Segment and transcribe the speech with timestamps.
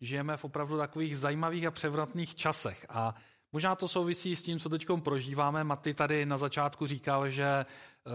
[0.00, 2.86] žijeme v opravdu takových zajímavých a převratných časech.
[2.88, 3.14] A
[3.52, 5.64] možná to souvisí s tím, co teď prožíváme.
[5.64, 7.66] Maty tady na začátku říkal, že
[8.04, 8.12] uh,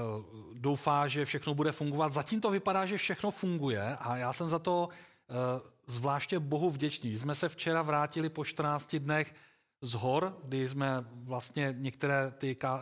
[0.54, 2.12] doufá, že všechno bude fungovat.
[2.12, 5.36] Zatím to vypadá, že všechno funguje a já jsem za to uh,
[5.88, 7.18] zvláště Bohu vděčný.
[7.18, 9.34] Jsme se včera vrátili po 14 dnech
[9.82, 12.78] z hor, kdy jsme vlastně některé ty, eh,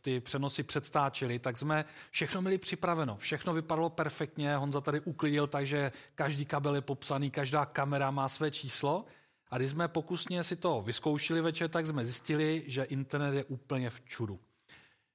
[0.00, 3.16] ty přenosy předtáčeli, tak jsme všechno měli připraveno.
[3.16, 8.50] Všechno vypadalo perfektně, Honza tady uklidil, takže každý kabel je popsaný, každá kamera má své
[8.50, 9.04] číslo.
[9.50, 13.90] A když jsme pokusně si to vyzkoušeli večer, tak jsme zjistili, že internet je úplně
[13.90, 14.40] v čudu.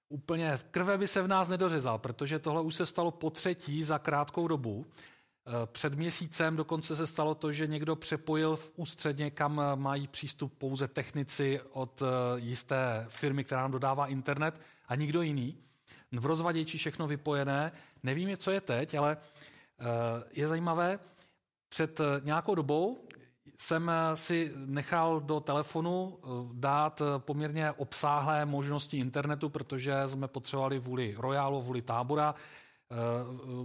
[0.09, 3.99] Úplně krve by se v nás nedořezal, protože tohle už se stalo po třetí za
[3.99, 4.85] krátkou dobu.
[5.49, 10.07] Eh, před měsícem dokonce se stalo to, že někdo přepojil v ústředně, kam eh, mají
[10.07, 12.05] přístup pouze technici od eh,
[12.39, 15.57] jisté firmy, která nám dodává internet a nikdo jiný.
[16.11, 17.71] V rozvaděči všechno vypojené.
[18.03, 19.17] Nevím, co je teď, ale
[20.33, 20.99] je zajímavé,
[21.69, 23.07] před nějakou dobou
[23.57, 26.19] jsem si nechal do telefonu
[26.53, 32.35] dát poměrně obsáhlé možnosti internetu, protože jsme potřebovali vůli rojálu, vůli tábora,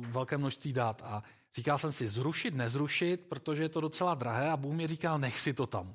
[0.00, 1.02] velké množství dát.
[1.04, 1.22] A
[1.56, 5.40] Říkal jsem si, zrušit, nezrušit, protože je to docela drahé a Bůh mi říkal, nech
[5.40, 5.94] si to tam.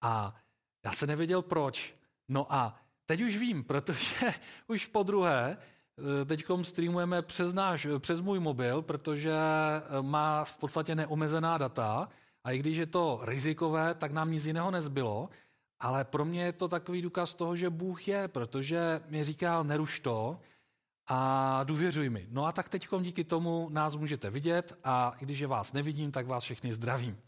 [0.00, 0.36] A
[0.84, 1.94] já se nevěděl proč.
[2.28, 4.26] No a teď už vím, protože
[4.66, 10.58] už po druhé eh, teď streamujeme přes, náš, přes můj mobil, protože eh, má v
[10.58, 12.08] podstatě neomezená data
[12.44, 15.30] a i když je to rizikové, tak nám nic jiného nezbylo,
[15.80, 20.00] ale pro mě je to takový důkaz toho, že Bůh je, protože mi říkal, neruš
[20.00, 20.40] to,
[21.12, 22.26] a důvěřuj mi.
[22.30, 26.12] No a tak teď díky tomu nás můžete vidět a i když je vás nevidím,
[26.12, 27.18] tak vás všechny zdravím.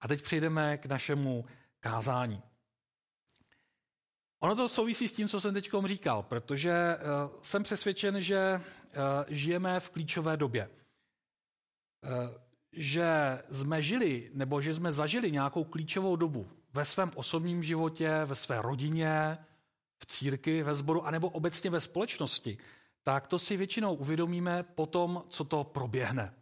[0.00, 1.44] A teď přejdeme k našemu
[1.80, 2.42] kázání.
[4.40, 9.00] Ono to souvisí s tím, co jsem teď říkal, protože uh, jsem přesvědčen, že uh,
[9.28, 10.70] žijeme v klíčové době.
[12.02, 12.10] Uh,
[12.72, 18.34] že jsme žili, nebo že jsme zažili nějakou klíčovou dobu ve svém osobním životě, ve
[18.34, 19.38] své rodině,
[19.98, 22.58] v církvi, ve sboru, anebo obecně ve společnosti,
[23.04, 26.34] tak to si většinou uvědomíme po tom, co to proběhne.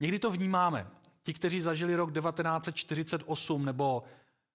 [0.00, 0.86] Někdy to vnímáme.
[1.22, 4.02] Ti, kteří zažili rok 1948 nebo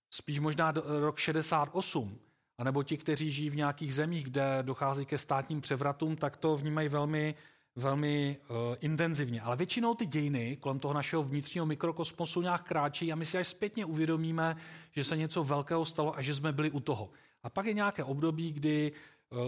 [0.10, 2.20] spíš možná rok 68,
[2.58, 6.90] anebo ti, kteří žijí v nějakých zemích, kde dochází ke státním převratům, tak to vnímají
[6.90, 7.36] velmi,
[7.76, 9.42] velmi uh, intenzivně.
[9.42, 13.48] Ale většinou ty dějiny kolem toho našeho vnitřního mikrokosmosu nějak kráčí a my si až
[13.48, 14.56] zpětně uvědomíme,
[14.92, 17.10] že se něco velkého stalo a že jsme byli u toho.
[17.44, 18.92] A pak je nějaké období, kdy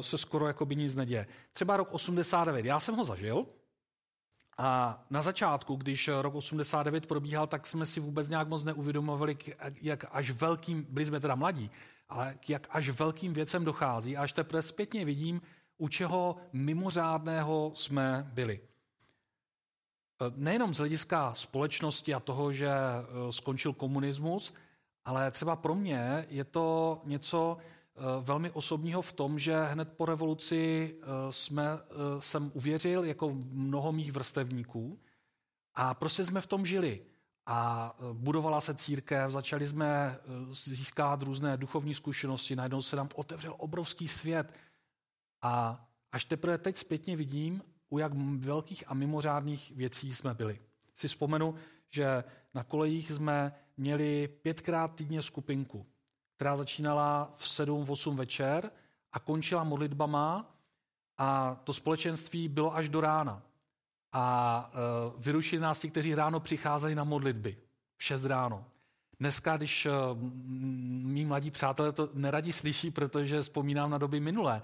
[0.01, 1.27] se skoro jako by nic neděje.
[1.53, 3.45] Třeba rok 89, já jsem ho zažil
[4.57, 9.37] a na začátku, když rok 89 probíhal, tak jsme si vůbec nějak moc neuvědomovali,
[9.81, 11.71] jak až velkým, byli jsme teda mladí,
[12.09, 14.17] ale jak až velkým věcem dochází.
[14.17, 15.41] A až teprve zpětně vidím,
[15.77, 18.59] u čeho mimořádného jsme byli.
[20.21, 24.53] Eh, nejenom z hlediska společnosti a toho, že eh, skončil komunismus,
[25.05, 27.82] ale třeba pro mě je to něco, Eh,
[28.21, 31.85] velmi osobního v tom, že hned po revoluci eh, jsme, eh,
[32.19, 34.99] jsem uvěřil jako mnoho mých vrstevníků
[35.73, 37.05] a prostě jsme v tom žili.
[37.45, 40.19] A budovala se církev, začali jsme
[40.51, 44.53] získávat různé duchovní zkušenosti, najednou se nám otevřel obrovský svět.
[45.41, 50.59] A až teprve teď zpětně vidím, u jak velkých a mimořádných věcí jsme byli.
[50.95, 51.55] Si vzpomenu,
[51.89, 52.23] že
[52.53, 55.85] na kolejích jsme měli pětkrát týdně skupinku
[56.43, 58.71] která začínala v 7-8 večer
[59.11, 60.45] a končila modlitbama
[61.17, 63.41] a to společenství bylo až do rána.
[64.11, 67.57] A uh, vyrušili nás ti, kteří ráno přicházeli na modlitby.
[67.97, 68.65] V 6 ráno.
[69.19, 69.91] Dneska, když uh,
[71.07, 74.61] mý mladí přátelé to neradi slyší, protože vzpomínám na doby minulé,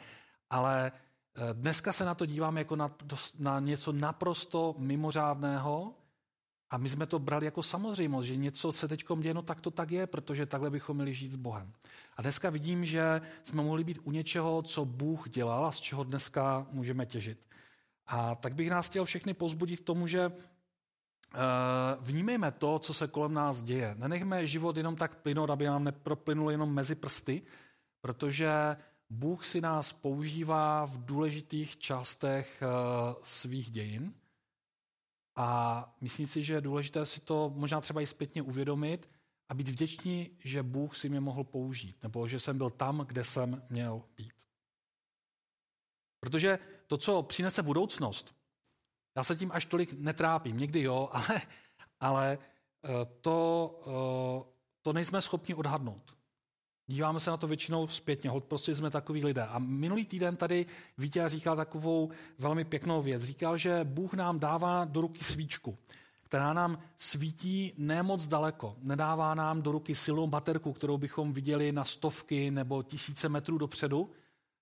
[0.50, 0.92] ale
[1.38, 2.92] uh, dneska se na to dívám jako na,
[3.40, 5.94] na něco naprosto mimořádného,
[6.70, 9.72] a my jsme to brali jako samozřejmost, že něco se teď děje, no tak to
[9.72, 11.74] tak je, protože takhle bychom měli žít s Bohem.
[12.18, 16.04] A dneska vidím, že jsme mohli být u něčeho, co Bůh dělal a z čeho
[16.04, 17.48] dneska můžeme těžit.
[18.08, 20.34] A tak bych nás chtěl všechny pozbudit k tomu, že uh,
[22.00, 23.96] vnímejme to, co se kolem nás děje.
[23.98, 27.42] Nenechme život jenom tak plynout, aby nám neproplynul jenom mezi prsty,
[28.02, 28.78] protože
[29.10, 34.14] Bůh si nás používá v důležitých částech uh, svých dějin
[35.40, 39.10] a myslím si, že je důležité si to možná třeba i zpětně uvědomit
[39.50, 43.24] a být vděční, že Bůh si mě mohl použít, nebo že jsem byl tam, kde
[43.24, 44.34] jsem měl být.
[46.20, 48.36] Protože to, co přinese budoucnost,
[49.18, 51.42] já se tím až tolik netrápím, někdy jo, ale,
[52.00, 52.38] ale
[52.86, 56.19] eh, to, eh, to nejsme schopni odhadnout.
[56.90, 59.46] Díváme se na to většinou zpětně, hod prostě jsme takový lidé.
[59.46, 60.66] A minulý týden tady
[60.98, 62.10] Vítě říkal takovou
[62.40, 63.24] velmi pěknou věc.
[63.24, 65.78] Říkal, že Bůh nám dává do ruky svíčku,
[66.22, 68.76] která nám svítí nemoc daleko.
[68.82, 74.12] Nedává nám do ruky silnou baterku, kterou bychom viděli na stovky nebo tisíce metrů dopředu,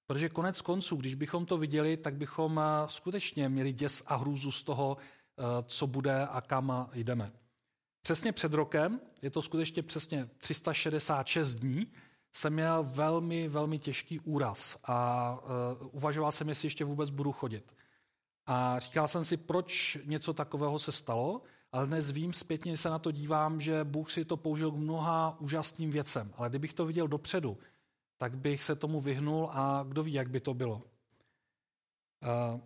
[0.08, 4.52] protože konec konců, když bychom to viděli, tak bychom eh, skutečně měli děs a hrůzu
[4.52, 7.32] z toho, eh, co bude a kam jdeme.
[8.02, 11.88] Přesně před rokem, je to skutečně přesně 366 dní,
[12.38, 15.40] jsem měl velmi, velmi těžký úraz a
[15.82, 17.76] uh, uvažoval jsem, jestli ještě vůbec budu chodit.
[18.46, 21.42] A říkal jsem si, proč něco takového se stalo,
[21.72, 25.38] ale dnes vím, zpětně se na to dívám, že Bůh si to použil k mnoha
[25.40, 26.34] úžasným věcem.
[26.38, 27.58] Ale kdybych to viděl dopředu,
[28.18, 30.76] tak bych se tomu vyhnul a kdo ví, jak by to bylo.
[30.76, 32.62] Uh,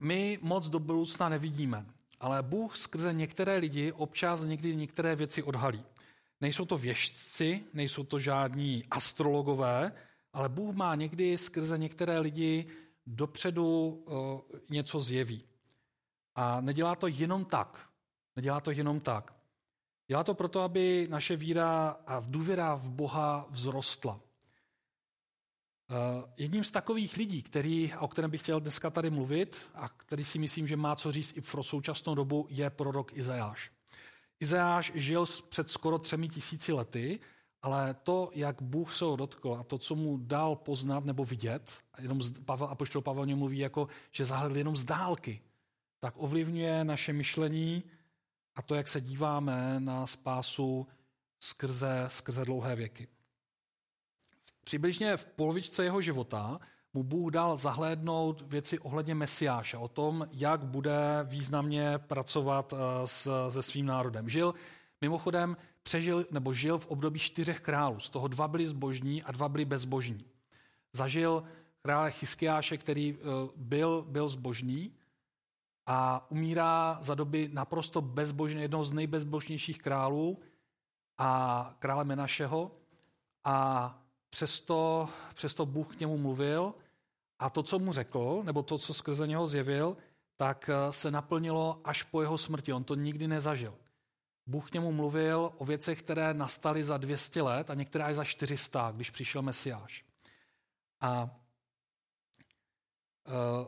[0.00, 1.86] my moc do budoucna nevidíme,
[2.20, 5.84] ale Bůh skrze některé lidi občas někdy některé věci odhalí.
[6.40, 9.92] Nejsou to věžci, nejsou to žádní astrologové,
[10.32, 12.66] ale Bůh má někdy skrze některé lidi
[13.06, 14.40] dopředu uh,
[14.70, 15.44] něco zjeví.
[16.34, 17.88] A nedělá to jenom tak.
[18.36, 19.34] Nedělá to jenom tak.
[20.08, 24.20] Dělá to proto, aby naše víra a důvěra v Boha vzrostla.
[25.90, 30.24] Uh, jedním z takových lidí, který, o kterém bych chtěl dneska tady mluvit a který
[30.24, 33.75] si myslím, že má co říct i pro současnou dobu, je prorok Izajáš.
[34.40, 37.20] Izajáš žil před skoro třemi tisíci lety,
[37.62, 41.80] ale to, jak Bůh se ho dotkl a to, co mu dal poznat nebo vidět,
[41.98, 45.40] jenom Pavel, apoštol Pavel mluví jako, že zahledl jenom z dálky,
[46.00, 47.82] tak ovlivňuje naše myšlení
[48.54, 50.86] a to, jak se díváme na spásu
[51.40, 53.08] skrze, skrze dlouhé věky.
[54.64, 56.60] Přibližně v polovičce jeho života
[56.96, 63.48] mu Bůh dal zahlédnout věci ohledně Mesiáše, o tom, jak bude významně pracovat eh, s,
[63.48, 64.28] se svým národem.
[64.28, 64.54] Žil,
[65.00, 68.00] mimochodem, přežil nebo žil v období čtyřech králů.
[68.00, 70.24] Z toho dva byli zbožní a dva byli bezbožní.
[70.92, 71.44] Zažil
[71.82, 73.24] krále Chyskiáše, který eh,
[73.56, 74.92] byl, byl zbožný
[75.86, 80.38] a umírá za doby naprosto bezbožné, jednoho z nejbezbožnějších králů
[81.18, 82.70] a krále Menašeho.
[83.44, 83.98] A
[84.30, 86.74] přesto, přesto Bůh k němu mluvil
[87.38, 89.96] a to, co mu řekl, nebo to, co skrze něho zjevil,
[90.36, 92.72] tak eh, se naplnilo až po jeho smrti.
[92.72, 93.74] On to nikdy nezažil.
[94.46, 98.24] Bůh k němu mluvil o věcech, které nastaly za 200 let a některé až za
[98.24, 100.04] 400, když přišel Mesiáš.
[101.00, 101.30] A
[103.28, 103.66] uh,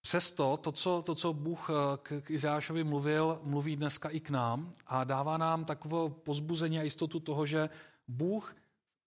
[0.00, 4.30] Přesto to co, to, co Bůh eh, k, k Izášovi mluvil, mluví dneska i k
[4.30, 7.68] nám a dává nám takové pozbuzení a jistotu toho, že
[8.08, 8.56] Bůh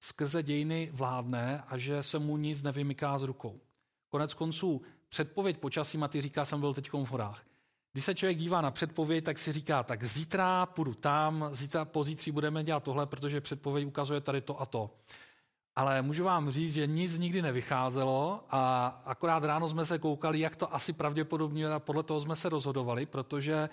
[0.03, 3.59] skrze dějiny vládne a že se mu nic nevymyká z rukou.
[4.09, 7.44] Konec konců předpověď počasí, Maty říká, jsem byl teď v horách.
[7.94, 12.31] Když se člověk dívá na předpověď, tak si říká, tak zítra půjdu tam, zítra, pozítří
[12.31, 14.89] budeme dělat tohle, protože předpověď ukazuje tady to a to.
[15.75, 20.56] Ale můžu vám říct, že nic nikdy nevycházelo a akorát ráno jsme se koukali, jak
[20.56, 23.69] to asi pravděpodobně a podle toho jsme se rozhodovali, protože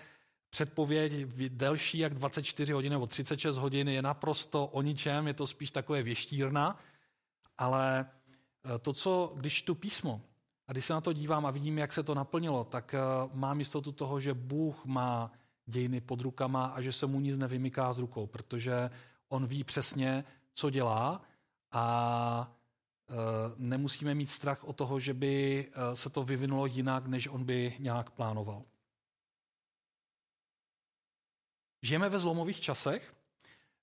[0.51, 1.13] předpověď
[1.49, 6.03] delší jak 24 hodin nebo 36 hodin je naprosto o ničem, je to spíš takové
[6.03, 6.79] věštírna,
[7.59, 8.07] ale
[8.65, 10.21] eh, to, co, když tu písmo
[10.67, 12.99] a když se na to dívám a vidím, jak se to naplnilo, tak eh,
[13.33, 15.33] mám jistotu toho, že Bůh má
[15.67, 18.91] dějiny pod rukama a že se mu nic nevymyká z rukou, protože
[19.29, 20.25] on ví přesně,
[20.55, 21.23] co dělá
[21.73, 22.57] a
[23.11, 23.15] e,
[23.57, 28.11] nemusíme mít strach o toho, že by se to vyvinulo jinak, než on by nějak
[28.11, 28.63] plánoval.
[31.83, 33.15] Žijeme ve zlomových časech.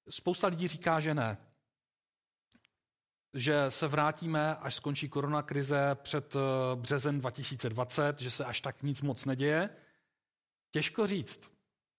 [0.10, 1.38] Spousta lidí říká, že ne.
[3.34, 6.40] Že se vrátíme, až skončí koronakrize před e,
[6.76, 9.70] březen 2020, že se až tak nic moc neděje.
[10.72, 11.52] Těžko říct.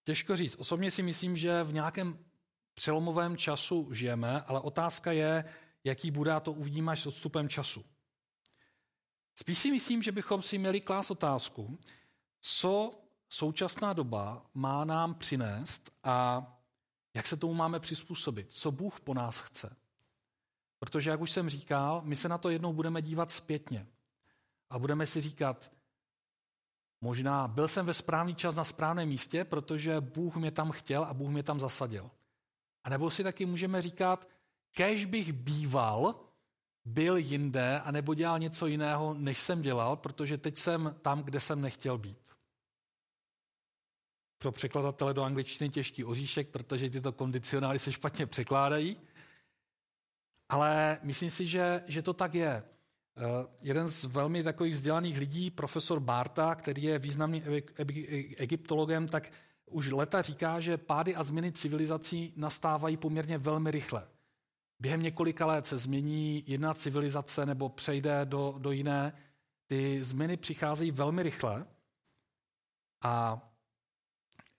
[0.03, 0.55] Těžko říct.
[0.59, 2.25] Osobně si myslím, že v nějakém
[2.73, 5.45] přelomovém času žijeme, ale otázka je,
[5.83, 7.85] jaký bude, to uvidíme až s odstupem času.
[9.35, 11.79] Spíš si myslím, že bychom si měli klást otázku,
[12.39, 12.91] co
[13.29, 16.47] současná doba má nám přinést a
[17.13, 19.75] jak se tomu máme přizpůsobit, co Bůh po nás chce.
[20.79, 23.87] Protože, jak už jsem říkal, my se na to jednou budeme dívat zpětně
[24.69, 25.71] a budeme si říkat,
[27.01, 31.13] možná byl jsem ve správný čas na správném místě, protože Bůh mě tam chtěl a
[31.13, 32.11] Bůh mě tam zasadil.
[32.83, 34.29] A nebo si taky můžeme říkat,
[34.71, 36.19] kež bych býval,
[36.85, 41.61] byl jinde, anebo dělal něco jiného, než jsem dělal, protože teď jsem tam, kde jsem
[41.61, 42.26] nechtěl být.
[44.37, 48.97] Pro překladatele do angličtiny těžký oříšek, protože tyto kondicionály se špatně překládají.
[50.49, 52.63] Ale myslím si, že, že to tak je.
[53.17, 53.23] Uh,
[53.63, 57.43] jeden z velmi takových vzdělaných lidí, profesor Barta, který je významným
[58.37, 59.31] egyptologem, tak
[59.65, 64.07] už leta říká, že pády a změny civilizací nastávají poměrně velmi rychle.
[64.79, 69.13] Během několika let se změní jedna civilizace nebo přejde do, do jiné.
[69.67, 71.65] Ty změny přicházejí velmi rychle
[73.01, 73.41] A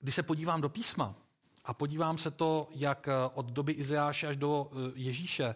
[0.00, 1.14] když se podívám do písma
[1.64, 5.54] a podívám se to, jak od doby Izeáše až do Ježíše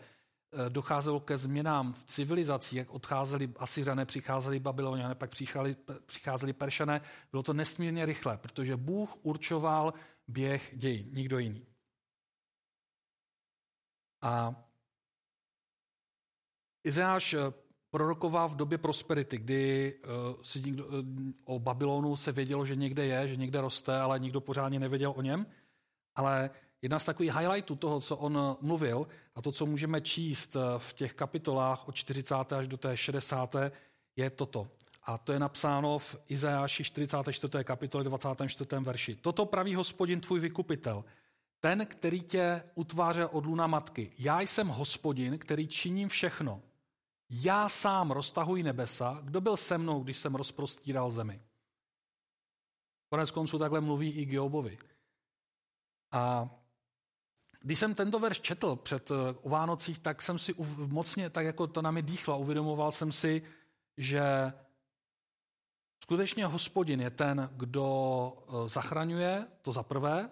[0.68, 7.42] docházelo ke změnám v civilizaci, jak odcházeli Asyřané, přicházeli Babyloniané, pak přicházeli, přicházeli Peršané, bylo
[7.42, 9.94] to nesmírně rychle, protože Bůh určoval
[10.28, 11.66] běh dějin, nikdo jiný.
[14.20, 14.54] A
[16.84, 17.34] Izeáš
[17.92, 20.92] eh, prorokoval v době prosperity, kdy uh, si nikdo, uh,
[21.44, 25.22] o Babylonu se vědělo, že někde je, že někde roste, ale nikdo pořádně nevěděl o
[25.22, 25.46] něm.
[26.14, 26.50] Ale
[26.82, 31.14] jedna z takových highlightů toho, co on mluvil, a to, co můžeme číst v těch
[31.14, 32.34] kapitolách od 40.
[32.34, 33.56] až do té 60.
[34.16, 34.68] je toto.
[35.04, 37.64] A to je napsáno v Izajáši 44.
[37.64, 38.68] kapitole 24.
[38.80, 39.14] verši.
[39.14, 41.04] Toto praví hospodin tvůj vykupitel,
[41.60, 44.12] ten, který tě utvářel od luna matky.
[44.18, 46.62] Já jsem hospodin, který činím všechno.
[47.34, 51.42] Já sám roztahuji nebesa, kdo byl se mnou, když jsem rozprostíral zemi.
[53.08, 54.78] Konec konců takhle mluví i Giobovi.
[56.10, 56.50] A
[57.60, 61.66] když jsem tento verš četl před o eh, Vánocích, tak jsem si mocně, tak jako
[61.66, 63.42] to na mě dýchlo, uvědomoval jsem si,
[63.96, 64.52] že
[66.02, 67.84] skutečně hospodin je ten, kdo
[68.36, 70.30] eh, zachraňuje, to za prvé,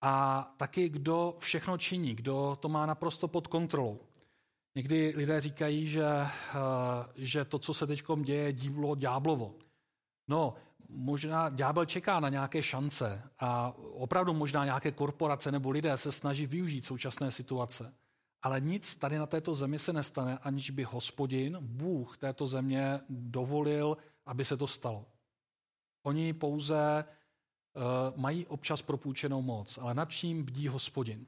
[0.00, 4.00] a taky kdo všechno činí, kdo to má naprosto pod kontrolou.
[4.74, 6.28] Někdy lidé říkají, že, eh,
[7.16, 9.54] že to, co se teď děje, dílo ďáblovo.
[10.28, 10.54] No,
[10.88, 16.46] možná ďábel čeká na nějaké šance a opravdu možná nějaké korporace nebo lidé se snaží
[16.46, 17.94] využít současné situace.
[18.42, 23.96] Ale nic tady na této zemi se nestane, aniž by hospodin, Bůh této země dovolil,
[24.26, 25.06] aby se to stalo.
[26.02, 27.82] Oni pouze uh,
[28.20, 31.26] mají občas propůjčenou moc, ale nad čím bdí hospodin.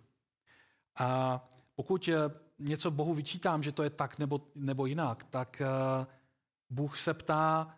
[0.98, 1.40] A
[1.74, 2.08] pokud
[2.58, 5.62] něco Bohu vyčítám, že to je tak nebo, nebo jinak, tak
[6.00, 6.06] uh,
[6.70, 7.76] Bůh se ptá,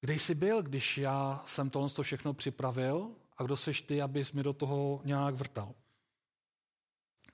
[0.00, 4.32] kde jsi byl, když já jsem tohle to všechno připravil a kdo seš ty, abys
[4.32, 5.74] mi do toho nějak vrtal.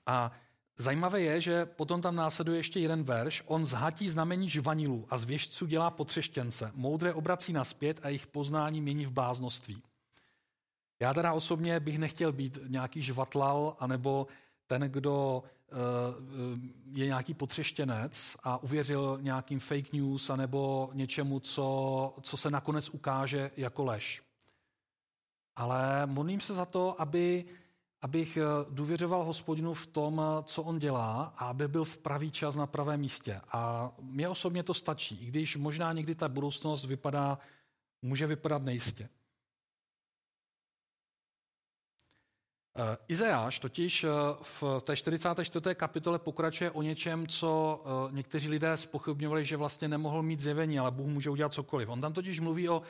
[0.05, 0.31] A
[0.77, 3.43] zajímavé je, že potom tam následuje ještě jeden verš.
[3.45, 6.71] On zhatí znamení žvanilů a z věžců dělá potřeštěnce.
[6.75, 9.83] Moudré obrací naspět a jejich poznání mění v bláznoství.
[10.99, 14.27] Já teda osobně bych nechtěl být nějaký žvatlal, anebo
[14.67, 15.73] ten, kdo eh,
[16.93, 23.51] je nějaký potřeštěnec a uvěřil nějakým fake news anebo něčemu, co, co se nakonec ukáže
[23.57, 24.23] jako lež.
[25.55, 27.45] Ale modlím se za to, aby,
[28.01, 32.55] abych eh, důvěřoval hospodinu v tom, co on dělá a aby byl v pravý čas
[32.55, 33.41] na pravém místě.
[33.51, 37.39] A mně osobně to stačí, i když možná někdy ta budoucnost vypadá,
[38.01, 39.09] může vypadat nejistě.
[43.07, 44.09] Izajáš totiž eh,
[44.41, 45.75] v té 44.
[45.75, 50.91] kapitole pokračuje o něčem, co eh, někteří lidé spochybňovali, že vlastně nemohl mít zjevení, ale
[50.91, 51.89] Bůh může udělat cokoliv.
[51.89, 52.81] On tam totiž mluví o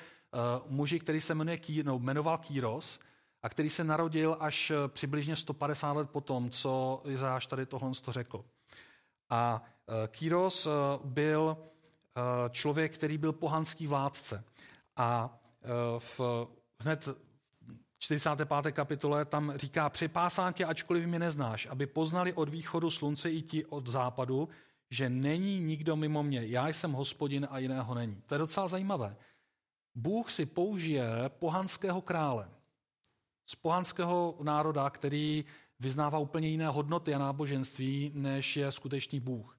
[0.68, 3.00] muži, který se jmenuje, no, jmenoval Kýros
[3.44, 8.46] a který se narodil až přibližně 150 let potom, co Izajáš tady tohle řekl.
[9.30, 9.64] A
[10.08, 10.68] Kýros
[11.04, 11.58] byl
[12.50, 14.44] člověk, který byl pohanský vládce.
[14.96, 15.40] A
[16.00, 16.20] v,
[16.80, 17.10] hned
[18.04, 18.72] 45.
[18.72, 23.66] kapitole tam říká, připásám tě, ačkoliv mě neznáš, aby poznali od východu slunce i ti
[23.66, 24.50] od západu,
[24.92, 26.46] že není nikdo mimo mě.
[26.46, 28.22] Já jsem hospodin a jiného není.
[28.26, 29.16] To je docela zajímavé.
[29.96, 32.50] Bůh si použije pohanského krále
[33.46, 35.46] z pohanského národa, který
[35.80, 39.58] vyznává úplně jiné hodnoty a náboženství, než je skutečný Bůh.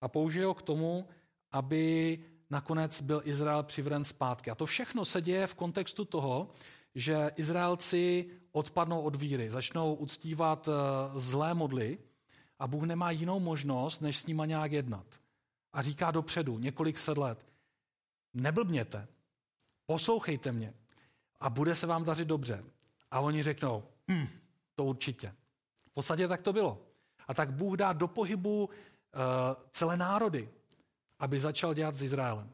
[0.00, 1.08] A použije ho k tomu,
[1.50, 2.18] aby
[2.50, 4.50] nakonec byl Izrael přivren zpátky.
[4.50, 6.50] A to všechno se děje v kontextu toho,
[6.98, 10.72] že Izraelci odpadnou od víry, začnou uctívat eh,
[11.18, 11.98] zlé modly
[12.58, 15.06] a Bůh nemá jinou možnost, než s nima nějak jednat.
[15.72, 17.46] A říká dopředu, několik set let,
[18.34, 19.08] neblbněte,
[19.86, 20.74] poslouchejte mě
[21.40, 22.64] a bude se vám dařit dobře.
[23.10, 24.26] A oni řeknou, hm,
[24.74, 25.34] to určitě.
[25.86, 26.82] V podstatě tak to bylo.
[27.28, 28.72] A tak Bůh dá do pohybu uh,
[29.70, 30.48] celé národy,
[31.18, 32.50] aby začal dělat s Izraelem.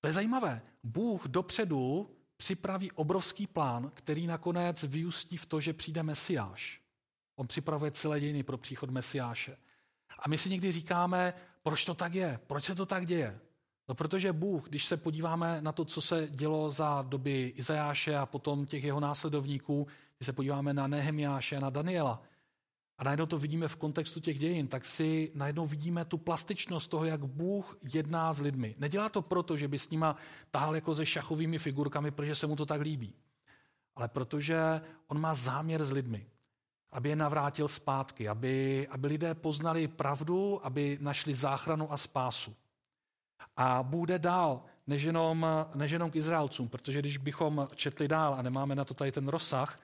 [0.00, 0.62] To je zajímavé.
[0.82, 2.10] Bůh dopředu
[2.44, 6.80] připraví obrovský plán, který nakonec vyústí v to, že přijde Mesiáš.
[7.36, 9.56] On připravuje celé dějiny pro příchod Mesiáše.
[10.18, 13.40] A my si někdy říkáme, proč to tak je, proč se to tak děje.
[13.88, 18.26] No protože Bůh, když se podíváme na to, co se dělo za doby Izajáše a
[18.26, 19.86] potom těch jeho následovníků,
[20.18, 22.22] když se podíváme na Nehemiáše a na Daniela,
[22.98, 27.04] a najednou to vidíme v kontextu těch dějin, tak si najednou vidíme tu plastičnost toho,
[27.04, 28.74] jak Bůh jedná s lidmi.
[28.78, 30.16] Nedělá to proto, že by s nima
[30.50, 33.14] tahal jako se šachovými figurkami, protože se mu to tak líbí.
[33.96, 36.26] Ale protože on má záměr s lidmi.
[36.92, 42.56] Aby je navrátil zpátky, aby, aby lidé poznali pravdu, aby našli záchranu a spásu.
[43.56, 48.42] A bude dál než jenom, než jenom k Izraelcům, protože když bychom četli dál a
[48.42, 49.80] nemáme na to tady ten rozsah,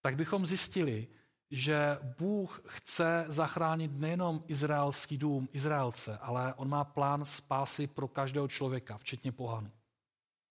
[0.00, 1.08] tak bychom zjistili,
[1.52, 8.48] že Bůh chce zachránit nejenom izraelský dům, Izraelce, ale on má plán spásy pro každého
[8.48, 9.70] člověka, včetně pohanu.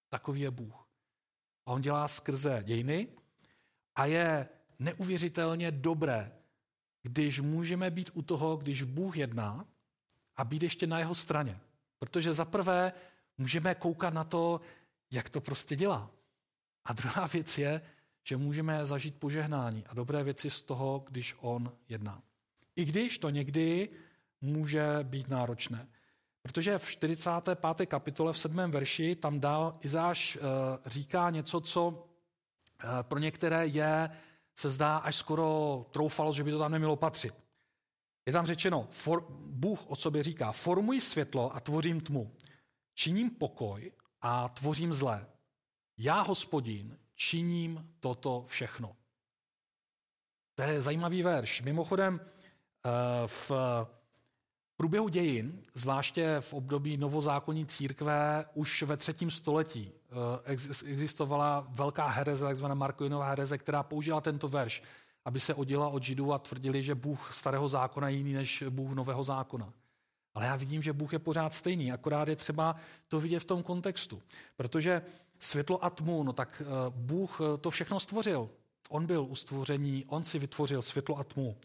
[0.10, 0.88] Takový je Bůh.
[1.65, 3.08] A on dělá skrze dějiny
[3.96, 6.31] a je neuvěřitelně dobré,
[7.01, 9.65] když můžeme být u toho, když Bůh jedná
[10.36, 11.60] a být ještě na jeho straně.
[12.00, 12.93] Protože za prvé
[13.38, 14.62] můžeme koukat na to,
[15.12, 16.12] jak to prostě dělá.
[16.86, 17.81] A druhá věc je,
[18.24, 22.22] že můžeme zažít požehnání a dobré věci z toho, když on jedná.
[22.75, 23.90] I když to někdy
[24.42, 25.88] může být náročné.
[26.42, 27.86] Protože v 45.
[27.86, 28.72] kapitole v 7.
[28.72, 30.42] verši tam dál Izáš eh,
[30.86, 32.08] říká něco, co
[32.80, 34.10] eh, pro některé je,
[34.56, 37.34] se zdá až skoro troufalo, že by to tam nemělo patřit.
[38.25, 42.32] Je tam řečeno, for, Bůh o sobě říká, formuji světlo a tvořím tmu.
[42.94, 45.28] Činím pokoj a tvořím zlé.
[45.98, 48.96] Já, hospodin, činím toto všechno.
[50.56, 51.62] To je zajímavý verš.
[51.62, 52.90] Mimochodem, eh,
[53.28, 53.51] v
[54.78, 60.54] průběhu dějin, zvláště v období novozákonní církve, už ve třetím století eh,
[60.86, 64.84] existovala velká hereze, takzvaná Markovinová hereze, která použila tento verš,
[65.25, 68.94] aby se oddělila od židů a tvrdili, že Bůh starého zákona je jiný než Bůh
[68.94, 69.74] nového zákona.
[70.34, 72.75] Ale já vidím, že Bůh je pořád stejný, akorát je třeba
[73.08, 74.22] to vidět v tom kontextu.
[74.56, 75.01] Protože
[75.41, 78.50] světlo a tmu, no tak eh, Bůh eh, to všechno stvořil.
[78.89, 81.57] On byl u stvoření, on si vytvořil světlo a tmu.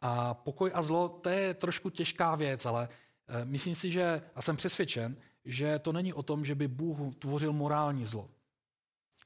[0.00, 2.88] A pokoj a zlo, to je trošku těžká věc, ale
[3.28, 7.16] eh, myslím si, že, a jsem přesvědčen, že to není o tom, že by Bůh
[7.16, 8.28] tvořil morální zlo.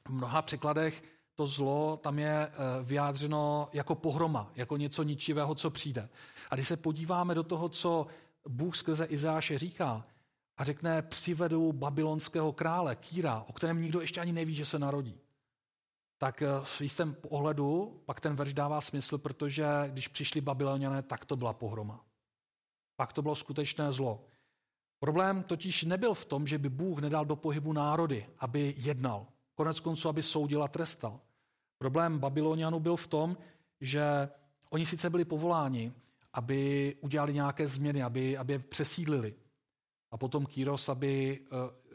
[0.08, 1.02] V mnoha překladech
[1.34, 2.50] to zlo tam je
[2.82, 6.08] vyjádřeno jako pohroma, jako něco ničivého, co přijde.
[6.50, 8.06] A když se podíváme do toho, co
[8.48, 10.04] Bůh skrze Izáše říká
[10.56, 15.20] a řekne, přivedu babylonského krále, Kýra, o kterém nikdo ještě ani neví, že se narodí.
[16.18, 21.24] Tak eh, v jistém pohledu pak ten verš dává smysl, protože když přišli babyloniané, tak
[21.24, 22.04] to byla pohroma.
[22.96, 24.24] Pak to bylo skutečné zlo.
[24.98, 29.26] Problém totiž nebyl v tom, že by Bůh nedal do pohybu národy, aby jednal.
[29.54, 31.20] Konec konců, aby soudil a trestal.
[31.78, 33.36] Problém Babylonianů byl v tom,
[33.80, 34.28] že
[34.70, 35.92] oni sice byli povoláni,
[36.32, 39.34] aby udělali nějaké změny, aby, aby je přesídlili.
[40.16, 41.46] A potom Kýros, aby eh,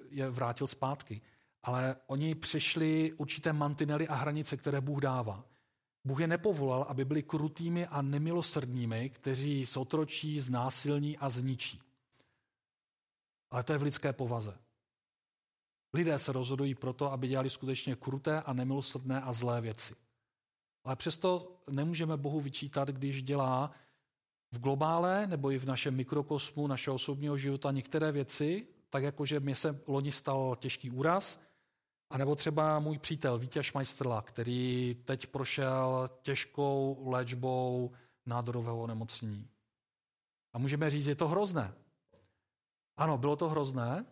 [0.09, 1.21] je vrátil zpátky.
[1.63, 5.45] Ale oni přišli určité mantinely a hranice, které Bůh dává.
[6.05, 11.81] Bůh je nepovolal, aby byli krutými a nemilosrdnými, kteří sotročí, znásilní a zničí.
[13.51, 14.57] Ale to je v lidské povaze.
[15.93, 19.95] Lidé se rozhodují proto, aby dělali skutečně kruté a nemilosrdné a zlé věci.
[20.83, 23.71] Ale přesto nemůžeme Bohu vyčítat, když dělá
[24.51, 29.39] v globále nebo i v našem mikrokosmu našeho osobního života některé věci, tak jako že
[29.39, 31.41] mě se loni stal těžký úraz,
[32.09, 37.91] anebo třeba můj přítel Vítěž Majstrla, který teď prošel těžkou léčbou
[38.25, 39.47] nádorového onemocnění.
[40.53, 41.73] A můžeme říct, je to hrozné.
[42.97, 44.05] Ano, bylo to hrozné,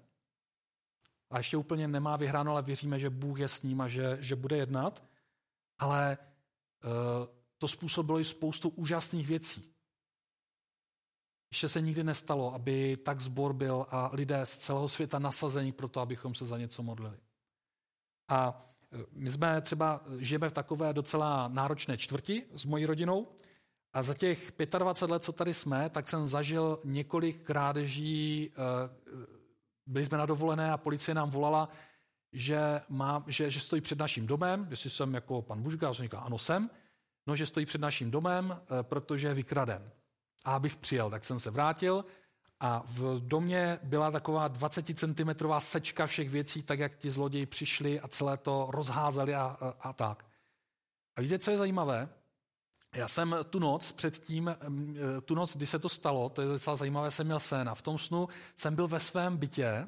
[1.29, 4.35] a ještě úplně nemá vyhráno, ale věříme, že Bůh je s ním a že, že
[4.35, 5.03] bude jednat.
[5.77, 6.17] Ale e,
[7.57, 9.73] to způsobilo i spoustu úžasných věcí.
[11.51, 15.87] Ještě se nikdy nestalo, aby tak zbor byl a lidé z celého světa nasazení pro
[15.87, 17.17] to, abychom se za něco modlili.
[18.27, 23.27] A e, my jsme třeba, žijeme v takové docela náročné čtvrti s mojí rodinou
[23.93, 28.53] a za těch 25 let, co tady jsme, tak jsem zažil několik krádeží, e,
[29.85, 31.69] byli jsme na dovolené a policie nám volala,
[32.33, 36.03] že, má, že, že stojí před naším domem, jestli jsem jako pan Bužka, já jsem
[36.03, 36.69] říkal, ano jsem,
[37.27, 39.91] no, že stojí před naším domem, e, protože je vykraden.
[40.45, 42.05] A abych přijel, tak jsem se vrátil
[42.59, 47.99] a v domě byla taková 20 cm sečka všech věcí, tak jak ti zloději přišli
[47.99, 50.25] a celé to rozházeli a, a, a tak.
[51.15, 52.09] A víte, co je zajímavé?
[52.95, 54.55] Já jsem tu noc předtím,
[55.25, 57.81] tu noc, kdy se to stalo, to je docela zajímavé, jsem měl sen a v
[57.81, 59.87] tom snu jsem byl ve svém bytě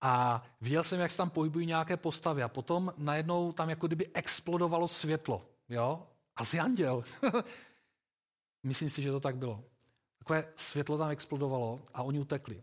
[0.00, 4.10] a viděl jsem, jak se tam pohybují nějaké postavy a potom najednou tam jako kdyby
[4.14, 5.46] explodovalo světlo.
[5.68, 6.06] Jo?
[6.36, 7.04] Asi anděl.
[8.62, 9.64] Myslím si, že to tak bylo
[10.26, 12.62] takové světlo tam explodovalo a oni utekli.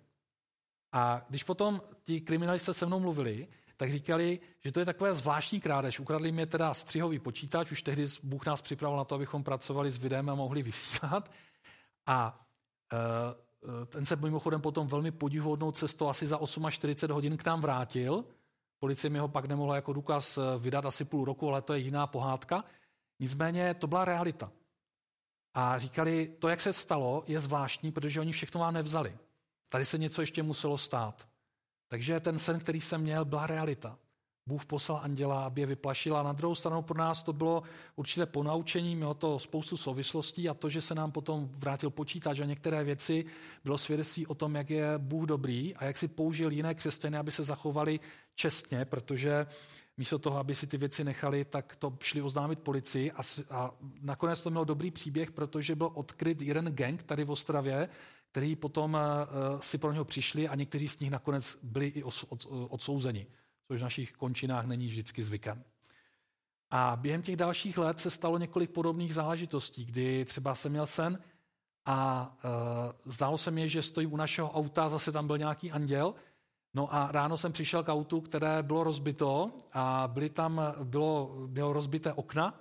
[0.91, 3.47] A když potom ti kriminalisté se mnou mluvili,
[3.77, 5.99] tak říkali, že to je takové zvláštní krádež.
[5.99, 9.97] Ukradli mi teda střihový počítač, už tehdy Bůh nás připravil na to, abychom pracovali s
[9.97, 11.31] videem a mohli vysílat.
[12.05, 12.45] A
[12.93, 18.25] e, ten se mimochodem potom velmi podivuhodnou cestou asi za 48 hodin k nám vrátil.
[18.79, 22.07] Policie mi ho pak nemohla jako důkaz vydat asi půl roku, ale to je jiná
[22.07, 22.63] pohádka.
[23.19, 24.51] Nicméně to byla realita.
[25.53, 29.17] A říkali, to, jak se stalo, je zvláštní, protože oni všechno vám nevzali.
[29.69, 31.27] Tady se něco ještě muselo stát.
[31.87, 33.97] Takže ten sen, který jsem měl, byla realita.
[34.45, 36.23] Bůh poslal anděla, aby je vyplašila.
[36.23, 37.63] Na druhou stranu pro nás to bylo
[37.95, 42.45] určité ponaučení, mělo to spoustu souvislostí a to, že se nám potom vrátil počítač a
[42.45, 43.25] některé věci,
[43.63, 47.31] bylo svědectví o tom, jak je Bůh dobrý a jak si použil jiné křesťany, aby
[47.31, 47.99] se zachovali
[48.35, 49.45] čestně, protože
[49.97, 54.41] místo toho, aby si ty věci nechali, tak to šli oznámit policii a, a nakonec
[54.41, 57.89] to mělo dobrý příběh, protože byl odkryt jeden gang tady v Ostravě,
[58.31, 62.23] který potom uh, si pro něho přišli a někteří z nich nakonec byli i os,
[62.29, 63.27] od, odsouzeni
[63.67, 65.63] což v našich končinách není vždycky zvykem.
[66.69, 71.19] A během těch dalších let se stalo několik podobných záležitostí, kdy třeba jsem měl sen
[71.85, 72.49] a e,
[73.05, 76.15] zdálo se mi, že stojím u našeho auta, zase tam byl nějaký anděl,
[76.73, 81.73] No a ráno jsem přišel k autu, které bylo rozbito a byly tam, bylo, bylo
[81.73, 82.59] rozbité okna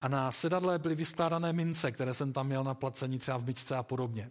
[0.00, 3.76] a na sedadle byly vyskládané mince, které jsem tam měl na placení třeba v myčce
[3.76, 4.30] a podobně.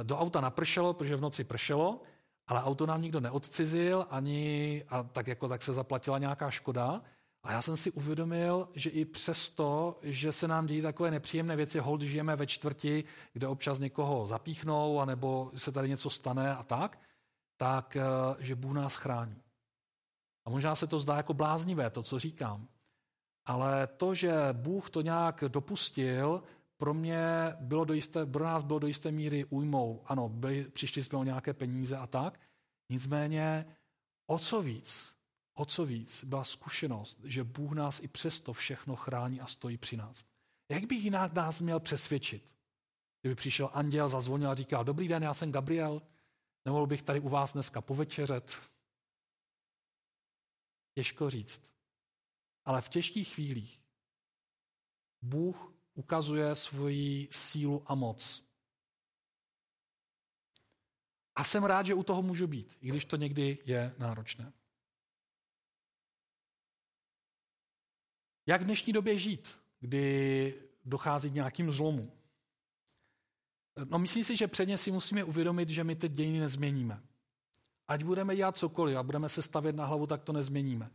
[0.00, 2.00] E, do auta napršelo, protože v noci pršelo
[2.48, 7.02] ale auto nám nikdo neodcizil, ani a tak jako tak se zaplatila nějaká škoda.
[7.42, 11.78] A já jsem si uvědomil, že i přesto, že se nám dějí takové nepříjemné věci,
[11.78, 16.98] hold žijeme ve čtvrti, kde občas někoho zapíchnou, anebo se tady něco stane a tak,
[17.58, 18.02] tak eh,
[18.38, 19.42] že Bůh nás chrání.
[20.46, 22.68] A možná se to zdá jako bláznivé, to, co říkám.
[23.44, 26.42] Ale to, že Bůh to nějak dopustil,
[26.76, 27.22] pro mě
[27.60, 30.02] bylo do jisté, pro nás bylo do jisté míry újmou.
[30.06, 32.40] Ano, byli, přišli jsme o nějaké peníze a tak.
[32.90, 33.66] Nicméně
[34.26, 35.14] o co víc,
[35.54, 39.96] o co víc byla zkušenost, že Bůh nás i přesto všechno chrání a stojí při
[39.96, 40.24] nás.
[40.70, 42.54] Jak bych jinak nás měl přesvědčit?
[43.20, 46.02] Kdyby přišel anděl, zazvonil a říkal, dobrý den, já jsem Gabriel,
[46.68, 48.70] nemohl bych tady u vás dneska povečeřet?
[50.94, 51.72] Těžko říct.
[52.64, 53.82] Ale v těžkých chvílích
[55.22, 58.44] Bůh ukazuje svoji sílu a moc.
[61.34, 64.52] A jsem rád, že u toho můžu být, i když to někdy je náročné.
[68.46, 72.17] Jak v dnešní době žít, kdy dochází k nějakým zlomům?
[73.84, 77.02] No myslím si, že předně si musíme uvědomit, že my teď dějiny nezměníme.
[77.88, 80.90] Ať budeme dělat cokoliv a budeme se stavět na hlavu, tak to nezměníme.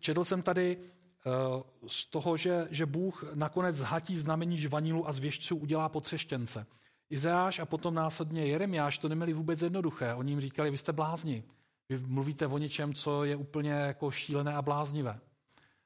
[0.00, 0.78] Četl jsem tady
[1.26, 6.66] Eh, z toho, že, že Bůh nakonec zhatí znamení žvanilu a zvěšťců udělá potřeštěnce.
[7.10, 10.14] Izeáš a potom následně Jeremiáš to neměli vůbec jednoduché.
[10.14, 11.44] Oni jim říkali, vy jste blázni.
[11.88, 15.20] Vy mluvíte o něčem, co je úplně jako šílené a bláznivé.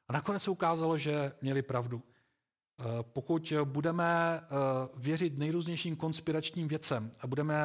[0.09, 2.03] A nakonec se ukázalo, že měli pravdu.
[2.81, 4.47] Eh, pokud budeme eh,
[4.97, 7.57] věřit nejrůznějším konspiračním věcem a budeme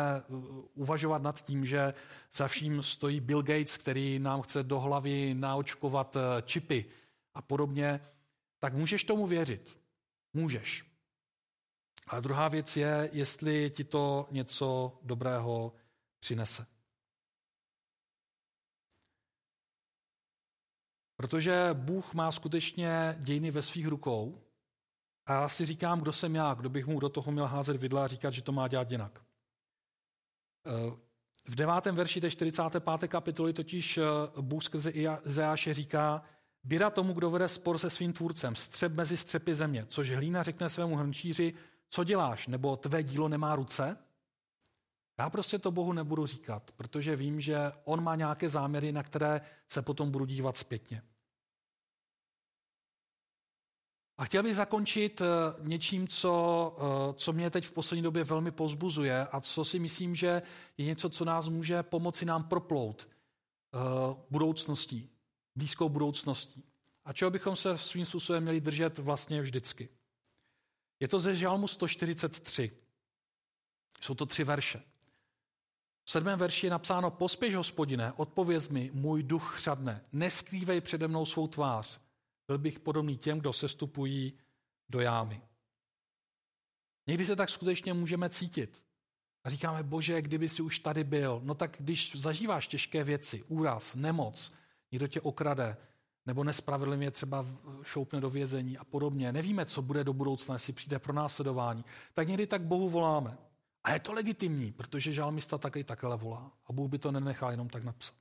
[0.73, 1.93] uvažovat nad tím, že
[2.33, 6.85] za vším stojí Bill Gates, který nám chce do hlavy naočkovat čipy,
[7.35, 7.99] a podobně,
[8.59, 9.77] tak můžeš tomu věřit.
[10.33, 10.85] Můžeš.
[12.07, 15.73] A druhá věc je, jestli ti to něco dobrého
[16.19, 16.65] přinese.
[21.15, 24.44] Protože Bůh má skutečně dějiny ve svých rukou
[25.25, 28.03] a já si říkám, kdo jsem já, kdo bych mu do toho měl házet vidla
[28.03, 29.21] a říkat, že to má dělat jinak.
[31.47, 33.07] V devátém verši té 45.
[33.07, 33.99] kapitoly totiž
[34.41, 36.23] Bůh skrze Izeáše říká,
[36.63, 40.69] Běda tomu, kdo vede spor se svým tvůrcem, střep mezi střepy země, což hlína řekne
[40.69, 41.53] svému hrnčíři,
[41.89, 43.97] co děláš, nebo tvé dílo nemá ruce?
[45.19, 49.41] Já prostě to Bohu nebudu říkat, protože vím, že on má nějaké záměry, na které
[49.67, 51.01] se potom budu dívat zpětně.
[54.17, 55.25] A chtěl bych zakončit eh,
[55.61, 60.15] něčím, co, eh, co mě teď v poslední době velmi pozbuzuje a co si myslím,
[60.15, 60.41] že
[60.77, 63.77] je něco, co nás může pomoci nám proplout eh,
[64.29, 65.15] budoucností
[65.55, 66.63] blízkou budoucností.
[67.05, 69.89] A čeho bychom se svým způsobem měli držet vlastně vždycky.
[70.99, 72.71] Je to ze Žalmu 143.
[74.01, 74.81] Jsou to tři verše.
[76.03, 81.25] V sedmém verši je napsáno, pospěš hospodine, odpověz mi, můj duch chřadne, neskrývej přede mnou
[81.25, 81.99] svou tvář.
[82.47, 84.33] Byl bych podobný těm, kdo sestupují
[84.89, 85.41] do jámy.
[87.07, 88.85] Někdy se tak skutečně můžeme cítit.
[89.43, 91.41] A říkáme, bože, kdyby si už tady byl.
[91.43, 94.53] No tak když zažíváš těžké věci, úraz, nemoc,
[94.91, 95.77] někdo tě okrade,
[96.25, 97.45] nebo nespravedlivě třeba
[97.83, 99.31] šoupne do vězení a podobně.
[99.31, 101.85] Nevíme, co bude do budoucna, jestli přijde pro následování.
[102.13, 103.37] Tak někdy tak Bohu voláme.
[103.83, 106.51] A je to legitimní, protože žalmista taky takhle volá.
[106.65, 108.15] A Bůh by to nenechal jenom tak napsat.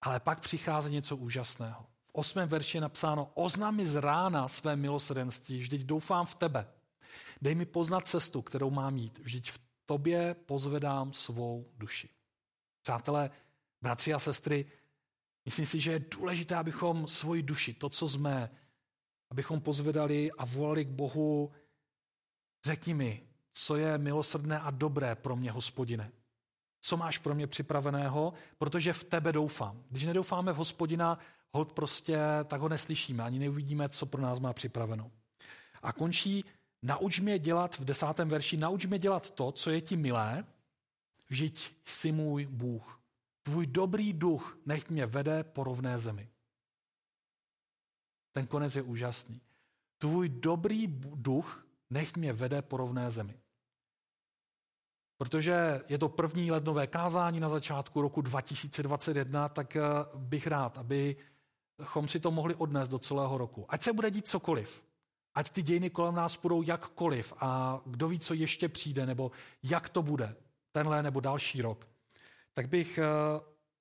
[0.00, 1.86] Ale pak přichází něco úžasného.
[2.16, 6.68] Osmém verši je napsáno, oznám mi z rána své milosrdenství, vždyť doufám v tebe.
[7.42, 12.08] Dej mi poznat cestu, kterou mám jít, vždyť v tobě pozvedám svou duši.
[12.82, 13.30] Přátelé,
[13.82, 14.66] bratři a sestry,
[15.44, 18.50] Myslím si, že je důležité, abychom svoji duši, to, co jsme,
[19.30, 21.52] abychom pozvedali a volali k Bohu,
[22.64, 26.12] řekni mi, co je milosrdné a dobré pro mě, hospodine.
[26.80, 29.84] co máš pro mě připraveného, protože v tebe doufám.
[29.90, 31.18] Když nedoufáme v hospodina,
[31.54, 35.10] hold prostě tak ho neslyšíme, ani neuvidíme, co pro nás má připraveno.
[35.82, 36.44] A končí,
[36.82, 40.44] nauč mě dělat, v desátém verši, nauč mě dělat to, co je ti milé,
[41.30, 43.00] žiť si můj Bůh.
[43.42, 46.28] Tvůj dobrý duch nech mě vede po rovné zemi.
[48.32, 49.40] Ten konec je úžasný.
[49.98, 53.40] Tvůj dobrý duch nech mě vede po rovné zemi.
[55.16, 59.82] Protože je to první lednové kázání na začátku roku 2021, tak eh,
[60.14, 60.78] bych rád,
[61.78, 63.66] abychom si to mohli odnést do celého roku.
[63.68, 64.84] Ať se bude dít cokoliv,
[65.34, 69.30] ať ty dějiny kolem nás budou jakkoliv a kdo ví, co ještě přijde, nebo
[69.62, 70.36] jak to bude,
[70.72, 71.88] tenhle nebo další rok,
[72.52, 73.04] tak bych eh,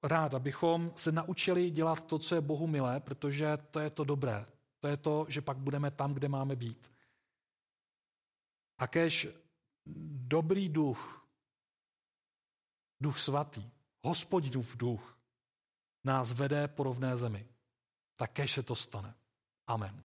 [0.04, 4.46] rád, abychom se naučili dělat to, co je Bohu milé, protože to je to dobré.
[4.80, 6.92] To je to, že pak budeme tam, kde máme být.
[8.78, 9.28] A kež
[10.28, 11.28] dobrý duch,
[13.02, 15.18] duch svatý, hospodinův duch,
[16.04, 17.53] nás vede po rovné zemi.
[18.16, 19.14] Tak kež se to stane.
[19.68, 20.02] Amen.